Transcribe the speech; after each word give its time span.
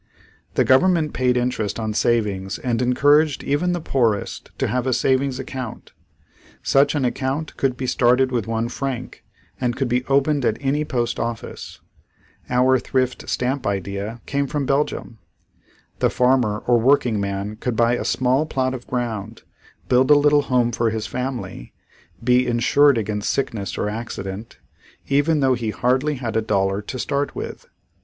The 0.55 0.63
government 0.63 1.13
paid 1.13 1.37
interest 1.37 1.79
on 1.79 1.93
savings 1.93 2.57
and 2.57 2.81
encouraged 2.81 3.43
even 3.43 3.71
the 3.73 3.79
poorest 3.79 4.49
to 4.57 4.65
have 4.67 4.87
a 4.87 4.93
savings 4.93 5.37
account. 5.37 5.91
Such 6.63 6.95
an 6.95 7.05
account 7.05 7.55
could 7.55 7.77
be 7.77 7.85
started 7.85 8.31
with 8.31 8.47
one 8.47 8.67
franc 8.67 9.23
and 9.61 9.75
could 9.75 9.87
be 9.87 10.03
opened 10.05 10.43
at 10.43 10.57
any 10.59 10.83
post 10.83 11.19
office. 11.19 11.81
Our 12.49 12.79
thrift 12.79 13.29
stamp 13.29 13.67
idea 13.67 14.21
came 14.25 14.47
from 14.47 14.65
Belgium. 14.65 15.19
The 15.99 16.09
farmer 16.09 16.57
or 16.65 16.79
working 16.79 17.19
man 17.19 17.57
could 17.57 17.75
buy 17.75 17.93
a 17.93 18.03
small 18.03 18.47
plot 18.47 18.73
of 18.73 18.87
ground, 18.87 19.43
build 19.87 20.09
a 20.09 20.15
little 20.17 20.41
home 20.49 20.71
for 20.71 20.89
his 20.89 21.05
family, 21.05 21.73
be 22.23 22.47
insured 22.47 22.97
against 22.97 23.31
sickness 23.31 23.77
or 23.77 23.87
accident, 23.87 24.57
even 25.09 25.41
though 25.41 25.53
he 25.53 25.69
hardly 25.69 26.15
had 26.15 26.35
a 26.35 26.41
dollar 26.41 26.81
to 26.81 26.97
start 26.97 27.35
with. 27.35 27.67